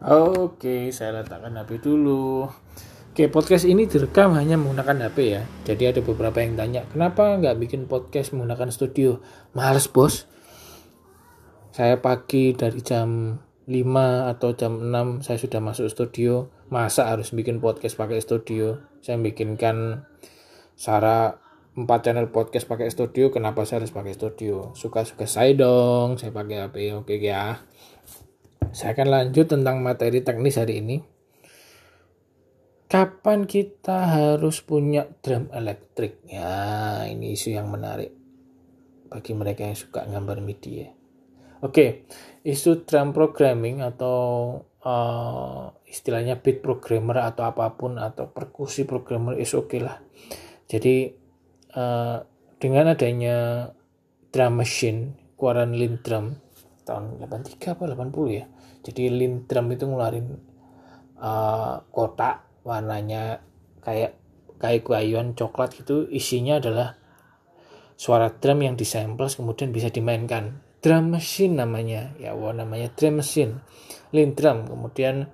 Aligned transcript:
Oke, 0.00 0.88
saya 0.96 1.20
letakkan 1.20 1.60
HP 1.60 1.84
dulu. 1.84 2.48
Oke, 3.12 3.28
podcast 3.28 3.68
ini 3.68 3.84
direkam 3.84 4.32
hanya 4.32 4.56
menggunakan 4.56 5.12
HP 5.12 5.18
ya. 5.28 5.44
Jadi 5.68 5.92
ada 5.92 6.00
beberapa 6.00 6.40
yang 6.40 6.56
tanya, 6.56 6.88
kenapa 6.88 7.36
nggak 7.36 7.60
bikin 7.60 7.84
podcast 7.84 8.32
menggunakan 8.32 8.72
studio? 8.72 9.20
Males 9.52 9.92
bos. 9.92 10.24
Saya 11.76 12.00
pagi 12.00 12.56
dari 12.56 12.80
jam 12.80 13.36
5 13.68 14.32
atau 14.32 14.56
jam 14.56 14.88
6 14.88 15.20
saya 15.20 15.36
sudah 15.36 15.60
masuk 15.60 15.92
studio. 15.92 16.48
Masa 16.72 17.12
harus 17.12 17.36
bikin 17.36 17.60
podcast 17.60 18.00
pakai 18.00 18.24
studio? 18.24 18.80
Saya 19.04 19.20
bikinkan 19.20 20.08
Sarah 20.80 21.36
4 21.76 21.84
channel 22.00 22.32
podcast 22.32 22.64
pakai 22.64 22.88
studio. 22.88 23.28
Kenapa 23.28 23.68
saya 23.68 23.84
harus 23.84 23.92
pakai 23.92 24.16
studio? 24.16 24.72
Suka-suka 24.72 25.28
saya 25.28 25.52
dong. 25.52 26.16
Saya 26.16 26.32
pakai 26.32 26.56
HP. 26.66 26.76
Oke 26.96 27.20
ya. 27.20 27.60
Saya 28.70 28.92
akan 28.92 29.08
lanjut 29.08 29.48
tentang 29.48 29.80
materi 29.80 30.20
teknis 30.20 30.60
hari 30.60 30.84
ini. 30.84 31.00
Kapan 32.90 33.46
kita 33.46 34.10
harus 34.10 34.60
punya 34.66 35.06
drum 35.22 35.46
elektrik? 35.54 36.20
Ya, 36.26 37.06
ini 37.06 37.32
isu 37.38 37.54
yang 37.54 37.70
menarik 37.70 38.10
bagi 39.10 39.32
mereka 39.34 39.66
yang 39.66 39.78
suka 39.78 40.06
gambar 40.06 40.42
MIDI 40.42 40.72
ya. 40.74 40.90
Oke, 41.60 42.08
isu 42.46 42.88
drum 42.88 43.12
programming 43.12 43.84
atau 43.84 44.18
uh, 44.80 45.70
istilahnya 45.84 46.40
beat 46.40 46.64
programmer 46.64 47.20
atau 47.20 47.44
apa 47.44 47.76
pun 47.76 48.00
atau 48.00 48.32
perkusi 48.32 48.88
programmer 48.88 49.36
is 49.36 49.52
oke 49.52 49.68
okay 49.68 49.80
lah. 49.84 50.00
Jadi 50.70 51.10
uh, 51.76 52.16
dengan 52.56 52.96
adanya 52.96 53.70
drum 54.32 54.56
machine, 54.56 55.14
keluaran 55.36 55.76
Lin 55.76 56.00
Drum 56.00 56.26
tahun 56.90 57.22
83 57.22 57.78
apa 57.78 57.86
80 57.86 58.10
ya. 58.34 58.50
Jadi 58.82 59.02
Lindrum 59.14 59.70
itu 59.70 59.86
ngeluarin 59.86 60.26
uh, 61.22 61.86
kotak 61.94 62.66
warnanya 62.66 63.46
kayak 63.78 64.18
kayak 64.58 64.82
guayuan 64.82 65.38
coklat 65.38 65.78
gitu. 65.78 66.10
Isinya 66.10 66.58
adalah 66.58 66.98
suara 67.94 68.34
drum 68.34 68.66
yang 68.66 68.74
disamples 68.74 69.38
kemudian 69.38 69.70
bisa 69.70 69.94
dimainkan. 69.94 70.58
Drum 70.82 71.14
machine 71.14 71.54
namanya. 71.54 72.10
Ya 72.18 72.34
wah 72.34 72.50
namanya 72.50 72.90
drum 72.98 73.22
machine. 73.22 73.62
Lindrum 74.10 74.66
kemudian 74.66 75.30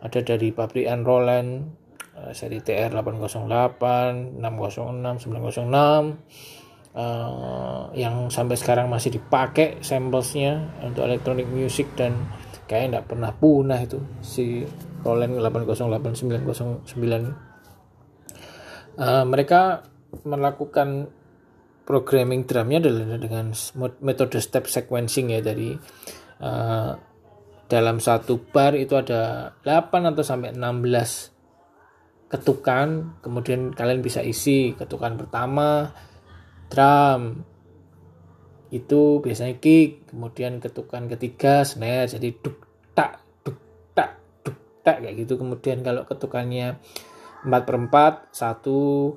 ada 0.00 0.24
dari 0.24 0.56
pabrikan 0.56 1.04
Roland 1.04 1.76
uh, 2.16 2.32
seri 2.32 2.64
TR 2.64 2.88
808 2.88 4.40
606 4.40 5.28
906 5.28 6.63
uh, 6.94 7.90
yang 7.92 8.30
sampai 8.30 8.56
sekarang 8.56 8.88
masih 8.88 9.10
dipakai 9.14 9.82
samplesnya 9.84 10.72
untuk 10.80 11.04
electronic 11.04 11.46
music 11.50 11.92
dan 11.98 12.14
kayak 12.64 12.88
tidak 12.90 13.04
pernah 13.10 13.30
punah 13.34 13.76
itu 13.82 14.00
si 14.24 14.64
Roland 15.04 15.36
808 15.36 16.88
909 16.88 16.88
uh, 18.98 19.24
mereka 19.28 19.84
melakukan 20.22 21.10
programming 21.84 22.48
drumnya 22.48 22.80
adalah 22.80 23.20
dengan 23.20 23.52
metode 24.00 24.40
step 24.40 24.66
sequencing 24.66 25.36
ya. 25.36 25.40
Dari 25.44 25.76
uh, 26.40 26.92
dalam 27.68 27.96
satu 28.00 28.40
bar 28.40 28.72
itu 28.74 28.96
ada 28.96 29.52
8 29.62 30.10
atau 30.10 30.24
sampai 30.24 30.56
16 30.56 32.32
ketukan. 32.32 32.88
Kemudian 33.20 33.76
kalian 33.76 34.00
bisa 34.00 34.24
isi 34.24 34.72
ketukan 34.74 35.20
pertama 35.20 35.92
drum 36.68 37.44
itu 38.74 39.22
biasanya 39.22 39.62
kick 39.62 40.10
kemudian 40.10 40.58
ketukan 40.58 41.06
ketiga 41.06 41.62
snare 41.62 42.10
jadi 42.10 42.34
duk 42.42 42.58
tak 42.90 43.22
duk 43.46 43.58
tak 43.94 44.18
duk 44.42 44.58
tak 44.82 44.98
kayak 44.98 45.14
gitu. 45.22 45.38
Kemudian 45.38 45.86
kalau 45.86 46.02
ketukannya 46.02 46.82
empat 47.46 47.62
per 47.62 47.76
empat 47.78 48.14
satu 48.34 49.14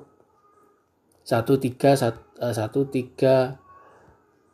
satu 1.26 1.58
tiga 1.58 1.98
eh, 1.98 2.54
satu 2.54 2.86
tiga 2.86 3.58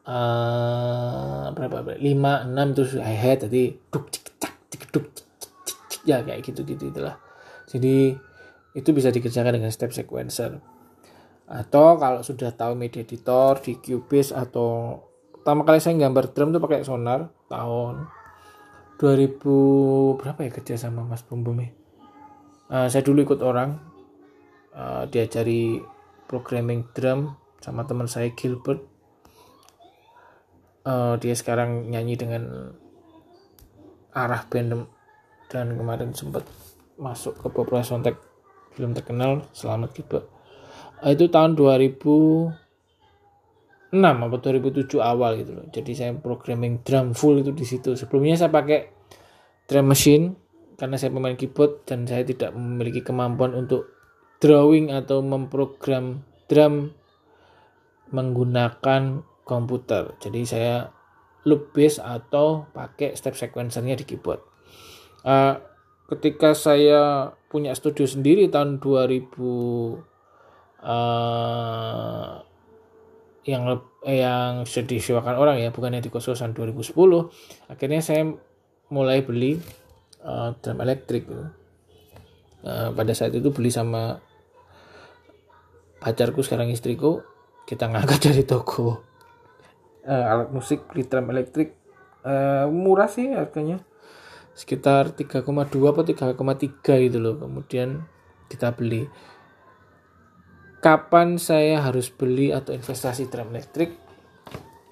uh, 0.09 1.53
berapa 1.53 2.01
lima 2.01 2.49
enam 2.49 2.73
terus 2.73 2.97
hi 2.97 3.17
hat 3.19 3.45
jadi 3.45 3.77
duk 3.93 4.09
cik 4.09 4.27
cak 4.41 4.55
cik 4.73 4.83
duk 4.89 5.07
cik 5.13 5.29
cik 5.69 5.79
cik 5.91 6.03
ya 6.09 6.25
kayak 6.25 6.41
gitu 6.41 6.65
gitu 6.65 6.89
itulah. 6.89 7.21
Jadi 7.69 8.17
itu 8.75 8.89
bisa 8.91 9.13
dikerjakan 9.13 9.61
dengan 9.61 9.71
step 9.71 9.93
sequencer 9.93 10.59
atau 11.44 12.00
kalau 12.00 12.25
sudah 12.25 12.56
tahu 12.56 12.72
media 12.72 13.05
editor 13.05 13.60
di 13.60 13.77
Cubase 13.77 14.32
atau 14.32 14.97
pertama 15.37 15.69
kali 15.69 15.77
saya 15.77 16.00
gambar 16.00 16.32
drum 16.32 16.56
tuh 16.56 16.62
pakai 16.65 16.88
sonar 16.88 17.28
tahun 17.53 18.09
2000 18.97 20.19
berapa 20.21 20.41
ya 20.41 20.50
kerja 20.50 20.75
sama 20.81 21.05
Mas 21.05 21.21
Bum 21.21 21.44
Bum 21.44 21.60
uh, 21.60 21.69
saya 22.88 23.03
dulu 23.05 23.28
ikut 23.28 23.41
orang 23.44 23.77
uh, 24.72 25.05
diajari 25.09 25.84
programming 26.25 26.88
drum 26.97 27.37
sama 27.62 27.88
teman 27.88 28.05
saya 28.05 28.28
Gilbert. 28.37 28.84
Uh, 30.84 31.16
dia 31.16 31.32
sekarang 31.32 31.88
nyanyi 31.88 32.12
dengan 32.12 32.76
arah 34.12 34.44
band 34.53 34.84
dan 35.49 35.81
kemarin 35.81 36.12
sempat 36.12 36.44
masuk 37.00 37.41
ke 37.41 37.49
beberapa 37.49 37.81
soundtrack 37.81 38.21
film 38.76 38.93
terkenal 38.93 39.49
Selamat 39.56 39.97
Gilbert 39.97 40.34
itu 41.13 41.29
tahun 41.29 41.53
2006 41.53 42.55
atau 43.93 44.39
2007 44.41 44.97
awal 45.05 45.37
gitu 45.45 45.53
loh. 45.53 45.67
Jadi 45.69 45.93
saya 45.93 46.17
programming 46.17 46.81
drum 46.81 47.13
full 47.13 47.45
itu 47.45 47.53
di 47.53 47.67
situ. 47.69 47.93
Sebelumnya 47.93 48.41
saya 48.41 48.49
pakai 48.49 48.89
drum 49.69 49.93
machine 49.93 50.33
karena 50.81 50.97
saya 50.97 51.13
pemain 51.13 51.37
keyboard 51.37 51.85
dan 51.85 52.09
saya 52.09 52.25
tidak 52.25 52.57
memiliki 52.57 53.05
kemampuan 53.05 53.53
untuk 53.53 53.93
drawing 54.41 54.91
atau 54.91 55.21
memprogram 55.21 56.25
drum 56.49 56.97
menggunakan 58.11 59.25
komputer. 59.45 60.17
Jadi 60.21 60.41
saya 60.49 60.89
loop 61.45 61.77
bass 61.77 62.01
atau 62.01 62.65
pakai 62.73 63.13
step 63.13 63.37
sequencernya 63.37 64.01
di 64.01 64.05
keyboard. 64.09 64.41
Uh, 65.25 65.61
ketika 66.09 66.53
saya 66.53 67.33
punya 67.49 67.73
studio 67.77 68.05
sendiri 68.09 68.49
tahun 68.49 68.81
2000 68.81 70.14
uh, 70.84 72.45
yang 73.45 73.81
yang 74.05 74.65
sudah 74.65 74.89
disewakan 74.89 75.37
orang 75.37 75.56
ya 75.61 75.69
bukan 75.69 75.97
yang 75.97 76.05
di 76.05 76.09
kos-kosan 76.09 76.56
2010 76.56 76.97
akhirnya 77.69 78.00
saya 78.00 78.25
mulai 78.89 79.21
beli 79.25 79.61
uh, 80.25 80.56
drum 80.61 80.81
elektrik 80.81 81.28
uh, 81.28 82.89
pada 82.93 83.12
saat 83.12 83.37
itu 83.37 83.53
beli 83.53 83.69
sama 83.69 84.21
pacarku 86.00 86.44
sekarang 86.44 86.69
istriku 86.73 87.25
kita 87.65 87.89
ngangkat 87.89 88.21
dari 88.31 88.44
toko. 88.44 89.00
Uh, 90.05 90.25
alat 90.28 90.53
musik 90.53 90.84
beli 90.93 91.09
drum 91.09 91.33
elektrik 91.33 91.77
uh, 92.25 92.69
murah 92.69 93.09
sih 93.09 93.33
harganya. 93.33 93.81
Sekitar 94.55 95.17
3,2 95.17 95.43
atau 95.49 96.05
3,3 96.05 96.37
gitu 97.09 97.19
loh 97.19 97.41
kemudian 97.41 98.06
kita 98.47 98.71
beli 98.77 99.09
kapan 100.84 101.41
saya 101.41 101.81
harus 101.81 102.12
beli 102.12 102.53
atau 102.53 102.77
investasi 102.77 103.33
drum 103.33 103.56
elektrik? 103.56 103.97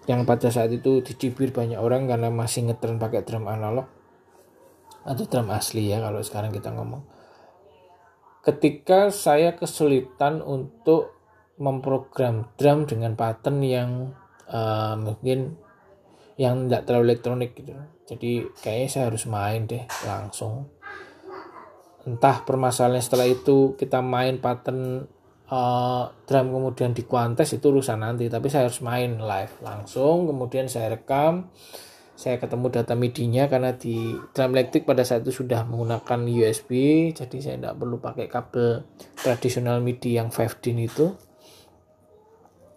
Yang 0.09 0.21
pada 0.25 0.49
saat 0.49 0.73
itu 0.73 1.05
dicibir 1.05 1.53
banyak 1.53 1.77
orang 1.77 2.09
karena 2.09 2.33
masih 2.33 2.65
ngetren 2.65 2.97
pakai 2.97 3.29
drum 3.29 3.45
analog. 3.45 3.85
Atau 5.05 5.29
drum 5.29 5.53
asli 5.53 5.93
ya 5.93 6.01
kalau 6.01 6.25
sekarang 6.25 6.49
kita 6.49 6.73
ngomong. 6.73 7.05
Ketika 8.41 9.13
saya 9.13 9.53
kesulitan 9.53 10.41
untuk 10.41 11.13
memprogram 11.61 12.49
drum 12.57 12.89
dengan 12.89 13.13
pattern 13.13 13.61
yang 13.61 14.17
uh, 14.49 14.97
mungkin 14.97 15.61
yang 16.41 16.67
tidak 16.67 16.89
terlalu 16.89 17.05
elektronik 17.13 17.53
gitu. 17.53 17.77
Jadi 18.09 18.49
kayaknya 18.65 18.89
saya 18.89 19.05
harus 19.13 19.29
main 19.29 19.69
deh 19.69 19.85
langsung. 20.09 20.73
Entah 22.03 22.43
permasalahannya 22.43 23.05
setelah 23.05 23.29
itu 23.31 23.79
kita 23.79 24.03
main 24.03 24.43
pattern 24.43 25.07
uh, 25.53 26.09
drum 26.25 26.49
kemudian 26.49 26.97
di 26.97 27.05
kuantes 27.05 27.53
itu 27.53 27.69
urusan 27.69 28.01
nanti 28.01 28.33
tapi 28.33 28.49
saya 28.49 28.73
harus 28.73 28.81
main 28.81 29.21
live 29.21 29.55
langsung 29.61 30.25
kemudian 30.25 30.73
saya 30.73 30.97
rekam 30.97 31.53
saya 32.23 32.39
ketemu 32.39 32.71
data 32.71 32.95
MIDI-nya 32.95 33.51
karena 33.51 33.75
di 33.75 34.15
drum 34.31 34.55
elektrik 34.55 34.87
pada 34.87 35.03
saat 35.03 35.27
itu 35.27 35.43
sudah 35.43 35.67
menggunakan 35.67 36.23
USB 36.23 36.71
jadi 37.11 37.37
saya 37.43 37.57
tidak 37.59 37.75
perlu 37.83 37.99
pakai 37.99 38.31
kabel 38.31 38.87
tradisional 39.19 39.83
MIDI 39.83 40.23
yang 40.23 40.31
5 40.31 40.63
din 40.63 40.87
itu. 40.87 41.19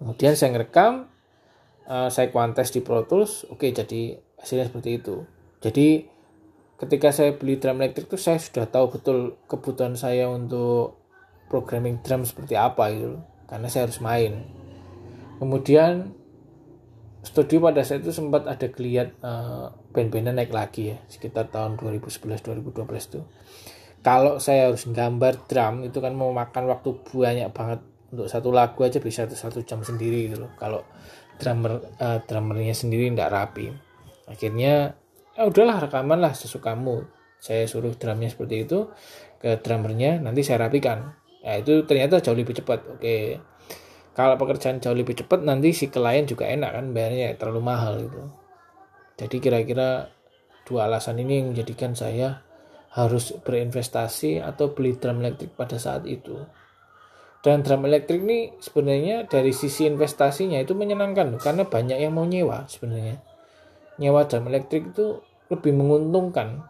Kemudian 0.01 0.33
saya 0.33 0.50
ngerekam 0.56 1.13
uh, 1.86 2.10
saya 2.10 2.33
kuantes 2.33 2.74
di 2.74 2.81
Pro 2.81 3.06
Tools 3.06 3.45
oke 3.51 3.69
jadi 3.69 4.18
hasilnya 4.42 4.71
seperti 4.74 5.04
itu. 5.04 5.30
Jadi 5.62 6.10
ketika 6.81 7.13
saya 7.13 7.38
beli 7.38 7.62
drum 7.62 7.86
elektrik 7.86 8.10
itu 8.10 8.18
saya 8.18 8.42
sudah 8.42 8.66
tahu 8.66 8.98
betul 8.98 9.38
kebutuhan 9.45 9.94
saya 9.94 10.25
untuk 10.25 11.05
programming 11.47 12.01
drum 12.01 12.25
seperti 12.25 12.57
apa 12.57 12.89
gitu 12.92 13.21
karena 13.45 13.68
saya 13.69 13.86
harus 13.89 14.01
main. 14.01 14.42
Kemudian 15.38 16.15
studio 17.25 17.57
pada 17.62 17.81
saat 17.81 18.06
itu 18.06 18.13
sempat 18.13 18.45
ada 18.45 18.68
kelihat 18.69 19.18
uh, 19.25 19.74
band-bandnya 19.94 20.33
naik 20.33 20.53
lagi 20.53 20.94
ya 20.94 20.97
sekitar 21.09 21.50
tahun 21.50 21.77
2011-2012 21.77 23.13
tuh. 23.13 23.25
Kalau 24.06 24.38
saya 24.38 24.69
harus 24.69 24.86
gambar 24.86 25.50
drum 25.50 25.81
itu 25.81 25.97
kan 25.97 26.13
mau 26.13 26.30
makan 26.30 26.69
waktu 26.69 26.89
banyak 27.01 27.50
banget. 27.53 27.81
Untuk 28.06 28.30
satu 28.30 28.53
lagu 28.53 28.80
aja 28.86 29.01
bisa 29.01 29.25
satu 29.27 29.65
jam 29.65 29.81
sendiri 29.81 30.30
gitu 30.30 30.45
loh. 30.45 30.53
Kalau 30.56 30.86
drummer 31.42 31.81
uh, 32.00 32.21
drummernya 32.24 32.77
sendiri 32.77 33.09
tidak 33.12 33.33
rapi. 33.33 33.74
Akhirnya 34.30 34.94
ya 35.36 35.44
udahlah 35.44 35.89
rekaman 35.89 36.21
lah 36.21 36.31
sesukamu. 36.38 37.03
Saya 37.42 37.65
suruh 37.68 37.97
drumnya 37.97 38.30
seperti 38.31 38.63
itu 38.63 38.89
ke 39.42 39.59
drummernya 39.59 40.24
nanti 40.24 40.42
saya 40.42 40.69
rapikan 40.69 41.13
ya 41.45 41.62
itu 41.62 41.86
ternyata 41.86 42.18
jauh 42.18 42.33
lebih 42.33 42.57
cepat 42.57 42.81
oke 42.97 43.18
kalau 44.18 44.36
pekerjaan 44.42 44.81
jauh 44.81 44.97
lebih 44.97 45.13
cepat 45.13 45.45
nanti 45.45 45.69
si 45.77 45.94
klien 45.94 46.25
juga 46.25 46.50
enak 46.50 46.74
kan 46.74 46.86
bayarnya 46.89 47.38
terlalu 47.38 47.62
mahal 47.62 48.01
gitu 48.01 48.21
jadi 49.15 49.38
kira-kira 49.38 50.09
dua 50.65 50.89
alasan 50.89 51.21
ini 51.21 51.39
yang 51.39 51.47
menjadikan 51.53 51.94
saya 51.94 52.44
harus 52.95 53.36
berinvestasi 53.44 54.39
atau 54.39 54.71
beli 54.71 54.95
drum 54.95 55.19
elektrik 55.19 55.51
pada 55.56 55.75
saat 55.75 56.07
itu. 56.07 56.47
Dan 57.44 57.62
drum 57.62 57.86
elektrik 57.86 58.24
ini 58.24 58.56
sebenarnya 58.57 59.27
dari 59.27 59.51
sisi 59.51 59.86
investasinya 59.86 60.57
itu 60.57 60.74
menyenangkan 60.74 61.38
karena 61.38 61.68
banyak 61.68 62.00
yang 62.01 62.15
mau 62.15 62.25
nyewa 62.25 62.65
sebenarnya. 62.71 63.21
Nyewa 64.00 64.25
drum 64.25 64.47
elektrik 64.47 64.95
itu 64.95 65.19
lebih 65.51 65.75
menguntungkan 65.75 66.65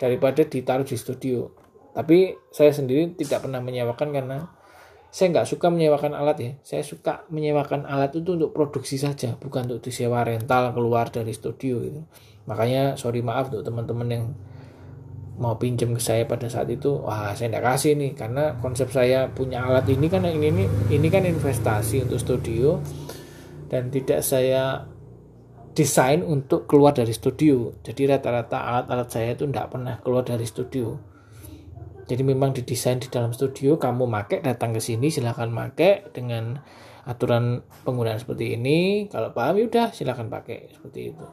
daripada 0.00 0.42
ditaruh 0.42 0.88
di 0.88 0.96
studio. 0.96 1.52
Tapi 1.90 2.38
saya 2.54 2.70
sendiri 2.70 3.14
tidak 3.18 3.46
pernah 3.46 3.58
menyewakan 3.58 4.14
karena 4.14 4.38
saya 5.10 5.34
nggak 5.34 5.48
suka 5.50 5.66
menyewakan 5.74 6.14
alat 6.14 6.38
ya. 6.38 6.52
Saya 6.62 6.82
suka 6.86 7.26
menyewakan 7.34 7.82
alat 7.82 8.14
itu 8.14 8.38
untuk 8.38 8.54
produksi 8.54 8.94
saja, 8.94 9.34
bukan 9.34 9.66
untuk 9.66 9.90
disewa 9.90 10.22
rental 10.22 10.70
keluar 10.70 11.10
dari 11.10 11.34
studio 11.34 11.82
gitu. 11.82 12.06
Makanya 12.46 12.94
sorry 12.94 13.20
maaf 13.20 13.50
untuk 13.50 13.66
teman-teman 13.66 14.08
yang 14.08 14.24
mau 15.40 15.56
pinjam 15.56 15.96
ke 15.96 16.02
saya 16.04 16.28
pada 16.28 16.52
saat 16.52 16.68
itu 16.68 17.00
wah 17.00 17.32
saya 17.32 17.48
tidak 17.48 17.64
kasih 17.72 17.96
nih 17.96 18.12
karena 18.12 18.60
konsep 18.60 18.92
saya 18.92 19.24
punya 19.32 19.64
alat 19.64 19.88
ini 19.88 20.06
kan 20.12 20.20
ini 20.28 20.52
ini 20.52 20.64
ini 20.92 21.08
kan 21.08 21.24
investasi 21.24 22.04
untuk 22.04 22.20
studio 22.20 22.76
dan 23.72 23.88
tidak 23.88 24.20
saya 24.20 24.84
desain 25.72 26.20
untuk 26.20 26.68
keluar 26.68 26.92
dari 26.92 27.16
studio 27.16 27.72
jadi 27.80 28.20
rata-rata 28.20 28.58
alat-alat 28.60 29.08
saya 29.08 29.32
itu 29.32 29.48
tidak 29.48 29.72
pernah 29.72 29.96
keluar 30.04 30.28
dari 30.28 30.44
studio 30.44 31.09
jadi 32.10 32.26
memang 32.26 32.50
didesain 32.50 32.98
di 32.98 33.06
dalam 33.06 33.30
studio 33.30 33.78
kamu 33.78 34.10
make 34.10 34.42
datang 34.42 34.74
ke 34.74 34.82
sini 34.82 35.14
silahkan 35.14 35.46
make 35.46 36.10
dengan 36.10 36.58
aturan 37.06 37.62
penggunaan 37.86 38.18
seperti 38.18 38.58
ini 38.58 39.06
kalau 39.06 39.30
paham 39.30 39.62
ya 39.62 39.64
udah 39.70 39.86
silahkan 39.94 40.26
pakai 40.26 40.74
seperti 40.74 41.14
itu 41.14 41.26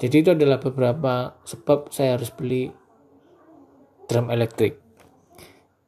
jadi 0.00 0.24
itu 0.24 0.30
adalah 0.32 0.56
beberapa 0.56 1.36
sebab 1.44 1.92
saya 1.92 2.16
harus 2.16 2.32
beli 2.32 2.72
drum 4.08 4.32
elektrik. 4.32 4.80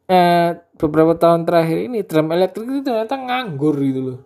Eh, 0.04 0.50
beberapa 0.76 1.16
tahun 1.16 1.48
terakhir 1.48 1.88
ini 1.88 2.04
drum 2.04 2.28
elektrik 2.28 2.68
itu 2.68 2.80
ternyata 2.84 3.16
nganggur 3.16 3.72
gitu 3.80 4.00
loh. 4.04 4.18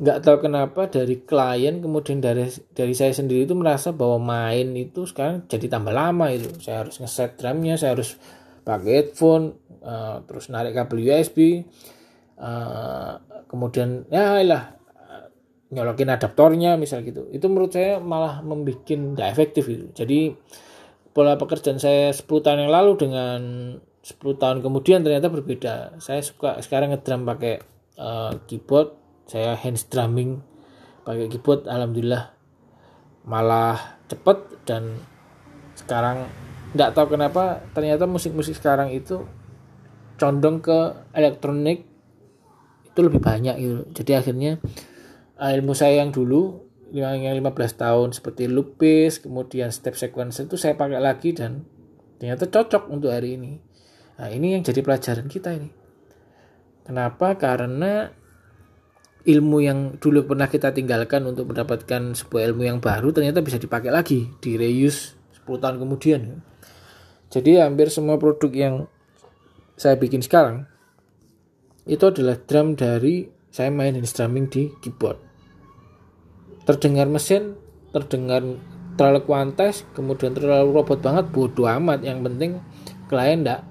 Nggak 0.00 0.18
tahu 0.22 0.36
kenapa 0.46 0.86
dari 0.86 1.20
klien 1.26 1.82
kemudian 1.82 2.22
dari 2.22 2.46
dari 2.72 2.94
saya 2.94 3.10
sendiri 3.10 3.44
itu 3.44 3.58
merasa 3.58 3.90
bahwa 3.90 4.22
main 4.22 4.72
itu 4.78 5.04
sekarang 5.04 5.50
jadi 5.50 5.66
tambah 5.66 5.90
lama 5.90 6.30
itu. 6.30 6.48
Saya 6.62 6.86
harus 6.86 7.02
ngeset 7.02 7.42
drumnya, 7.42 7.74
saya 7.74 7.98
harus 7.98 8.16
pakai 8.62 8.92
headphone, 9.04 9.56
uh, 9.82 10.22
terus 10.24 10.48
narik 10.52 10.76
kabel 10.76 11.04
USB, 11.04 11.64
uh, 12.38 12.44
eh, 12.44 13.14
kemudian 13.50 14.04
ya 14.12 14.40
lah 14.44 14.76
nyolokin 15.70 16.10
adaptornya 16.10 16.74
misal 16.74 17.06
gitu. 17.06 17.30
Itu 17.30 17.46
menurut 17.46 17.70
saya 17.70 18.02
malah 18.02 18.42
membuat 18.42 18.82
nggak 18.90 19.28
efektif 19.30 19.70
itu. 19.70 19.86
Jadi 19.94 20.34
pola 21.14 21.38
pekerjaan 21.38 21.78
saya 21.78 22.10
10 22.10 22.26
tahun 22.26 22.66
yang 22.66 22.74
lalu 22.74 22.92
dengan 22.98 23.40
10 24.02 24.18
tahun 24.42 24.58
kemudian 24.66 25.06
ternyata 25.06 25.30
berbeda. 25.30 26.02
Saya 26.02 26.26
suka 26.26 26.58
sekarang 26.58 26.90
ngedrum 26.90 27.22
pakai 27.22 27.62
uh, 28.02 28.34
keyboard, 28.50 28.98
saya 29.30 29.54
hands 29.54 29.86
drumming 29.86 30.42
pakai 31.06 31.30
keyboard 31.32 31.64
alhamdulillah 31.64 32.34
malah 33.24 33.98
cepet 34.10 34.38
dan 34.68 35.00
sekarang 35.76 36.28
tidak 36.70 36.90
tahu 36.94 37.18
kenapa 37.18 37.66
ternyata 37.74 38.06
musik-musik 38.06 38.54
sekarang 38.54 38.94
itu 38.94 39.26
condong 40.20 40.62
ke 40.62 41.08
elektronik 41.16 41.88
itu 42.86 43.00
lebih 43.00 43.22
banyak 43.22 43.56
gitu. 43.58 43.82
Jadi 44.02 44.12
akhirnya 44.18 44.52
ilmu 45.40 45.72
saya 45.72 46.04
yang 46.04 46.12
dulu 46.12 46.68
yang 46.90 47.22
15 47.22 47.54
tahun 47.78 48.08
seperti 48.10 48.50
lupis 48.50 49.22
kemudian 49.22 49.70
step 49.70 49.94
sequence 49.94 50.42
itu 50.42 50.58
saya 50.58 50.74
pakai 50.74 50.98
lagi 50.98 51.30
dan 51.30 51.62
ternyata 52.18 52.50
cocok 52.50 52.90
untuk 52.90 53.14
hari 53.14 53.38
ini. 53.38 53.56
Nah 54.18 54.28
ini 54.28 54.58
yang 54.58 54.62
jadi 54.66 54.82
pelajaran 54.82 55.30
kita 55.30 55.54
ini. 55.54 55.70
Kenapa? 56.84 57.38
Karena 57.38 58.10
ilmu 59.24 59.58
yang 59.62 59.78
dulu 60.00 60.32
pernah 60.32 60.48
kita 60.48 60.72
tinggalkan 60.72 61.24
untuk 61.28 61.52
mendapatkan 61.52 62.16
sebuah 62.16 62.42
ilmu 62.52 62.62
yang 62.64 62.78
baru 62.80 63.12
ternyata 63.12 63.44
bisa 63.44 63.60
dipakai 63.60 63.92
lagi 63.92 64.32
di 64.40 64.56
reuse 64.56 65.16
10 65.44 65.60
tahun 65.60 65.76
kemudian 65.76 66.40
jadi 67.30 67.62
hampir 67.62 67.94
semua 67.94 68.18
produk 68.18 68.50
yang 68.50 68.74
saya 69.78 69.94
bikin 69.94 70.18
sekarang 70.18 70.66
itu 71.86 72.02
adalah 72.02 72.36
drum 72.42 72.74
dari 72.74 73.30
saya 73.54 73.70
main 73.70 73.94
strumming 74.02 74.50
di 74.50 74.70
keyboard. 74.82 75.16
Terdengar 76.66 77.06
mesin 77.06 77.54
terdengar 77.94 78.42
terlalu 78.94 79.20
kuantas 79.26 79.86
kemudian 79.94 80.34
terlalu 80.34 80.74
robot 80.74 80.98
banget 80.98 81.30
bodoh 81.30 81.70
amat. 81.70 82.02
Yang 82.02 82.18
penting 82.26 82.50
klien 83.06 83.46
ndak 83.46 83.62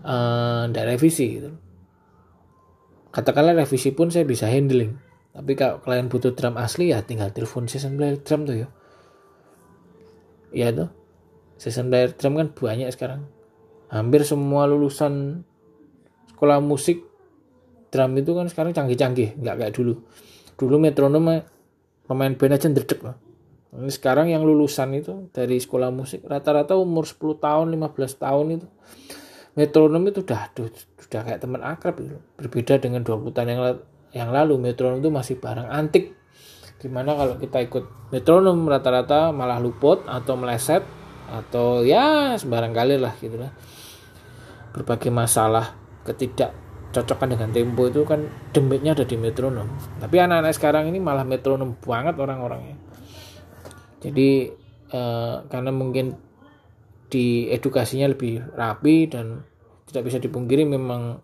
uh, 0.00 0.64
ndak 0.72 0.96
revisi 0.96 1.40
gitu. 1.40 1.52
Katakanlah 3.12 3.52
revisi 3.52 3.92
pun 3.92 4.08
saya 4.08 4.24
bisa 4.24 4.48
handling. 4.48 4.96
Tapi 5.30 5.52
kalau 5.54 5.78
klien 5.84 6.08
butuh 6.08 6.32
drum 6.32 6.56
asli 6.56 6.90
ya 6.90 7.04
tinggal 7.04 7.30
telepon 7.36 7.68
season 7.68 8.00
player 8.00 8.16
drum 8.20 8.48
tuh 8.48 8.56
ya. 8.64 8.68
Ya 10.50 10.68
tuh 10.74 10.99
season 11.60 11.92
drum 11.92 12.40
kan 12.40 12.48
banyak 12.56 12.88
sekarang. 12.88 13.28
Hampir 13.92 14.24
semua 14.24 14.64
lulusan 14.64 15.44
sekolah 16.32 16.64
musik 16.64 17.04
drum 17.92 18.16
itu 18.16 18.32
kan 18.32 18.48
sekarang 18.48 18.72
canggih-canggih 18.72 19.36
nggak 19.36 19.56
kayak 19.60 19.72
dulu. 19.76 20.00
Dulu 20.56 20.76
metronom 20.80 21.44
pemain 22.08 22.32
band 22.32 22.56
aja 22.56 22.72
loh 22.72 23.30
ini 23.70 23.92
sekarang 23.94 24.34
yang 24.34 24.42
lulusan 24.42 24.90
itu 24.98 25.30
dari 25.30 25.62
sekolah 25.62 25.94
musik 25.94 26.26
rata-rata 26.26 26.74
umur 26.74 27.06
10 27.06 27.38
tahun 27.38 27.66
15 27.70 28.18
tahun 28.18 28.46
itu 28.58 28.66
metronom 29.54 30.02
itu 30.10 30.26
udah 30.26 30.50
sudah 30.98 31.20
kayak 31.22 31.38
teman 31.42 31.62
akrab 31.62 31.98
itu. 32.02 32.18
Berbeda 32.38 32.82
dengan 32.82 33.06
20 33.06 33.30
tahun 33.30 33.48
yang, 33.50 33.62
yang 34.10 34.30
lalu 34.34 34.58
metronom 34.58 34.98
itu 34.98 35.10
masih 35.10 35.34
barang 35.38 35.70
antik. 35.70 36.18
Di 36.82 36.90
mana 36.90 37.14
kalau 37.14 37.34
kita 37.38 37.62
ikut 37.62 38.10
metronom 38.10 38.66
rata-rata 38.66 39.30
malah 39.30 39.62
luput 39.62 40.02
atau 40.06 40.34
meleset 40.34 40.82
atau 41.30 41.86
ya 41.86 42.34
sembarang 42.34 42.74
kali 42.74 42.98
lah 42.98 43.14
gitu 43.22 43.38
lah. 43.38 43.54
Berbagai 44.74 45.14
masalah 45.14 45.78
ketidak 46.02 46.50
cocokan 46.90 47.38
dengan 47.38 47.54
tempo 47.54 47.86
itu 47.86 48.02
kan 48.02 48.26
demitnya 48.50 48.98
ada 48.98 49.06
di 49.06 49.14
metronom. 49.14 49.70
Tapi 50.02 50.16
anak-anak 50.18 50.52
sekarang 50.58 50.90
ini 50.90 50.98
malah 50.98 51.22
metronom 51.22 51.78
banget 51.78 52.18
orang-orangnya 52.18 52.90
jadi 54.00 54.48
eh, 54.90 55.34
karena 55.46 55.70
mungkin 55.70 56.16
di 57.12 57.52
edukasinya 57.52 58.08
lebih 58.08 58.40
rapi 58.56 59.06
dan 59.06 59.44
tidak 59.86 60.08
bisa 60.08 60.18
dipungkiri 60.18 60.64
memang 60.64 61.20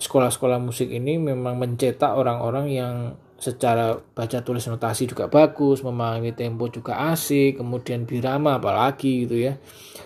sekolah-sekolah 0.00 0.58
musik 0.58 0.90
ini 0.90 1.20
memang 1.20 1.60
mencetak 1.60 2.16
orang-orang 2.16 2.66
yang 2.72 2.94
secara 3.40 3.96
baca 3.96 4.38
tulis 4.44 4.60
notasi 4.68 5.08
juga 5.08 5.32
bagus, 5.32 5.80
memahami 5.80 6.36
tempo 6.36 6.68
juga 6.68 7.08
asik, 7.10 7.56
kemudian 7.56 8.04
birama 8.04 8.60
apalagi 8.60 9.24
gitu 9.24 9.40
ya. 9.40 9.56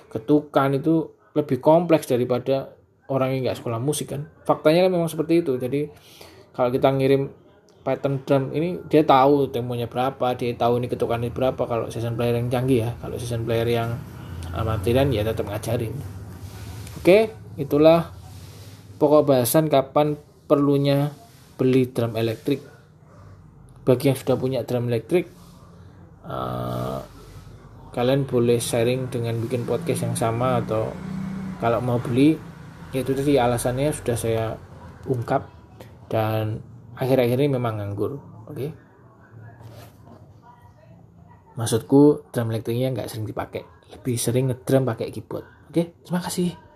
Ketukan 0.09 0.79
itu 0.79 1.11
lebih 1.35 1.59
kompleks 1.59 2.07
daripada 2.07 2.79
orang 3.11 3.35
yang 3.35 3.51
nggak 3.51 3.59
sekolah 3.59 3.83
musik 3.83 4.15
kan. 4.15 4.31
Faktanya 4.47 4.87
kan 4.87 4.95
memang 4.95 5.11
seperti 5.11 5.43
itu. 5.43 5.59
Jadi 5.59 5.91
kalau 6.55 6.71
kita 6.71 6.95
ngirim 6.95 7.27
pattern 7.83 8.23
drum 8.25 8.55
ini 8.55 8.81
dia 8.89 9.05
tahu 9.05 9.53
temponya 9.53 9.91
berapa 9.91 10.33
dia 10.39 10.55
tahu 10.55 10.79
ini 10.79 10.87
ketukannya 10.87 11.35
berapa. 11.35 11.59
Kalau 11.59 11.91
season 11.91 12.15
player 12.15 12.39
yang 12.39 12.49
canggih 12.49 12.87
ya 12.87 12.91
kalau 13.03 13.19
season 13.19 13.43
player 13.43 13.67
yang 13.67 13.99
amatiran 14.55 15.11
ya 15.11 15.27
tetap 15.27 15.51
ngajarin. 15.51 15.93
Oke 17.03 17.35
itulah 17.59 18.15
pokok 19.03 19.27
bahasan 19.27 19.67
kapan 19.67 20.15
perlunya 20.47 21.11
beli 21.59 21.91
drum 21.91 22.15
elektrik 22.15 22.74
bagi 23.85 24.11
yang 24.11 24.19
sudah 24.19 24.37
punya 24.41 24.61
drum 24.65 24.89
elektrik 24.89 25.29
uh, 26.25 27.05
kalian 27.95 28.27
boleh 28.27 28.59
sharing 28.59 29.07
dengan 29.13 29.39
bikin 29.39 29.63
podcast 29.63 30.03
yang 30.03 30.17
sama 30.19 30.59
atau 30.65 30.91
kalau 31.63 31.79
mau 31.79 32.03
beli 32.03 32.35
itu 32.95 33.11
tadi 33.11 33.39
alasannya 33.39 33.91
sudah 33.91 34.17
saya 34.19 34.45
ungkap 35.07 35.47
dan 36.11 36.63
akhir-akhir 36.95 37.39
ini 37.43 37.59
memang 37.59 37.83
nganggur 37.83 38.19
oke? 38.47 38.67
Maksudku 41.55 42.31
drum 42.35 42.51
elektriknya 42.51 42.91
nggak 42.91 43.07
sering 43.07 43.27
dipakai 43.27 43.63
lebih 43.95 44.17
sering 44.19 44.51
ngedrum 44.51 44.87
pakai 44.87 45.11
keyboard 45.15 45.47
oke? 45.71 45.83
Terima 46.03 46.21
kasih 46.23 46.74